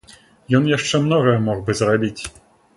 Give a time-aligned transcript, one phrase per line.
[0.59, 2.21] Ён яшчэ многае мог бы зрабіць.